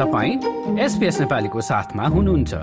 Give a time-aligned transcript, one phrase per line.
[0.00, 2.54] तपाईँ एसपिएस नेपालीको साथमा हुनुहुन्छ।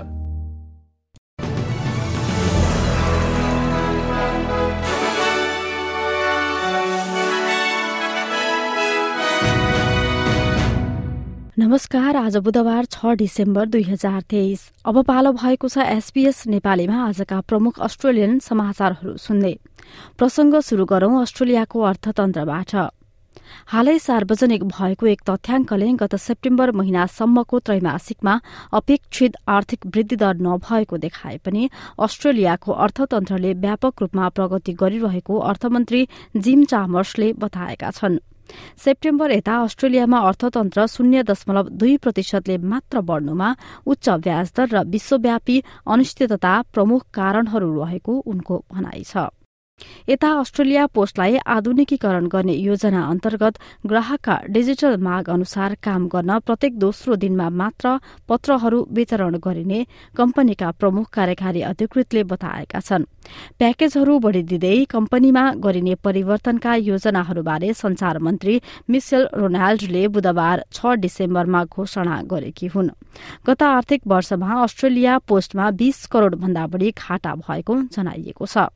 [11.58, 17.40] नमस्कार आज बुधबार छ डिसेम्बर दुई हजार तेइस। अब पालो भएको छ एसपीएस नेपालीमा आजका
[17.40, 19.54] प्रमुख अस्ट्रेलियन समाचारहरू सुन्दै
[20.18, 22.97] प्रसंग शुरू गरौं अस्ट्रेलियाको अर्थतन्त्रबाट।
[23.68, 28.34] हालै सार्वजनिक भएको एक तथ्याङ्कले गत सेप्टेम्बर महिनासम्मको त्रैमासिकमा
[28.74, 36.02] अपेक्षित आर्थिक वृद्धि दर नभएको देखाए पनि अस्ट्रेलियाको अर्थतन्त्रले व्यापक रूपमा प्रगति गरिरहेको अर्थमन्त्री
[36.38, 38.18] जिम चामर्सले बताएका छन्।
[38.78, 43.48] सेप्टेम्बर यता अस्ट्रेलियामा अर्थतन्त्र शून्य दशमलव दुई प्रतिशतले मात्र बढ्नुमा
[43.86, 49.28] उच्च ब्याजदर र विश्वव्यापी अनिश्चितता प्रमुख कारणहरू रहेको उनको भनाइ छ।
[50.08, 57.16] यता अस्ट्रेलिया पोस्टलाई आधुनिकीकरण गर्ने योजना अन्तर्गत ग्राहकका डिजिटल माग अनुसार काम गर्न प्रत्येक दोस्रो
[57.16, 57.98] दिनमा मात्र
[58.28, 59.84] पत्रहरू वितरण गरिने
[60.16, 63.04] कम्पनीका प्रमुख कार्यकारी अधिकृतले बताएका छन्।
[63.58, 72.66] प्याकेजहरू बढ़िदिँदै कम्पनीमा गरिने परिवर्तनका योजनाहरूबारे संचार मन्त्री मिसेल रोनाल्डले बुधबार छ डिसेम्बरमा घोषणा गरेकी
[72.66, 72.90] हुन्।
[73.46, 78.66] गत आर्थिक वर्षमा अस्ट्रेलिया पोस्टमा बीस करोड़ भन्दा बढ़ी घाटा भएको जनाइएको छ।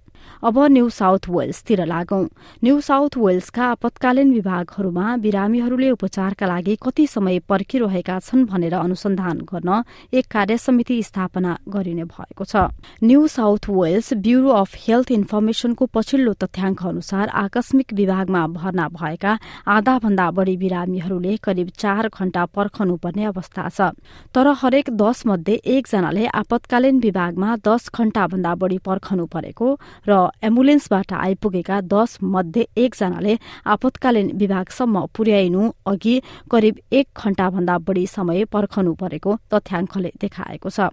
[0.43, 2.25] अब न्यू साउथ वेल्सतिर लागौं।
[2.65, 9.83] न्यू साउथ वेल्सका आपतकालीन विभागहरूमा बिरामीहरूले उपचारका लागि कति समय पर्खिरहेका छन् भनेर अनुसन्धान गर्न
[10.13, 12.69] एक कार्य समिति स्थापना गरिने भएको छ।
[13.03, 19.99] New South Wales Bureau of Health इन्फर्मेशनको पछिल्लो तथ्याङ्क अनुसार आकस्मिक विभागमा भर्ना भएका आधा
[19.99, 23.91] भन्दा बढ़ी बिरामीहरूले करिब चार घण्टा पर्खनुपर्ने अवस्था छ।
[24.35, 29.69] तर हरेक दश मध्ये एकजनाले आपतकालीन विभागमा दश घण्टा भन्दा बढ़ी पर्खनु परेको
[30.09, 30.12] र
[30.43, 33.37] एम्बुलेन्सबाट आइपुगेका दश मध्ये एकजनाले
[33.75, 36.15] आपतकालीन विभागसम्म पुर्याइनु अघि
[36.51, 40.91] करिब एक घण्टा भन्दा बढ़ी समय पर्खनु परेको तथ्याङ्कले देखाएको छ।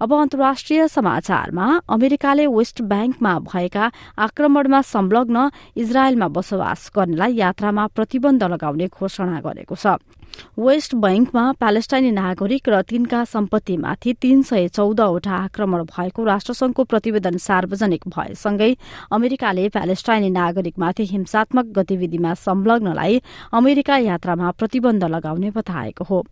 [0.00, 3.84] अब अन्तर्राष्ट्रिय समाचारमा अमेरिकाले वेस्ट ब्याङ्कमा भएका
[4.26, 5.36] आक्रमणमा संलग्न
[5.76, 9.98] इजरायलमा बसोबास गर्नेलाई यात्रामा प्रतिबन्ध लगाउने घोषणा गरेको छ।
[10.58, 18.08] वेस्ट बैंकमा प्यालेस्टाइनी नागरिक र तिनका सम्पत्तिमाथि तीन सय चौधवटा आक्रमण भएको राष्ट्रसंघको प्रतिवेदन सार्वजनिक
[18.08, 18.76] भएसँगै
[19.12, 23.20] अमेरिकाले प्यालेस्टाइनी नागरिकमाथि हिंसात्मक गतिविधिमा संलग्नलाई
[23.52, 26.24] अमेरिका यात्रामा प्रतिबन्ध लगाउने बताएको हो।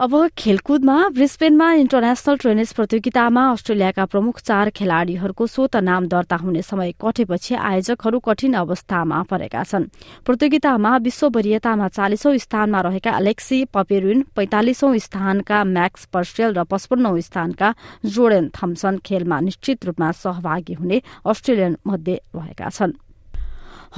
[0.00, 6.92] अब खेलकुदमा ब्रिस्बेनमा इन्टरनेशनल टेनिस प्रतियोगितामा अस्ट्रेलियाका प्रमुख चार खेलाड़ीहरूको स्वत नाम दर्ता हुने समय
[6.98, 9.84] कटेपछि आयोजकहरू कठिन अवस्थामा परेका छन्।
[10.26, 17.68] प्रतियोगितामा विश्व वरियतामा चालिसौं स्थानमा रहेका अलेक्सी पपेरुन पैंतालिसौं स्थानका म्याक्स पर्सेल र पचपन्नौ स्थानका
[18.06, 22.92] जोडेन थम्सन खेलमा निश्चित रूपमा सहभागी हुने अस्ट्रेलियन मध्ये रहेका छन्।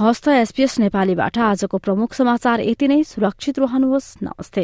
[0.01, 4.63] हस्त एसपीएस नेपालीबाट आजको प्रमुख समाचार यति नै। सुरक्षित रहनुहोस्। नमस्ते।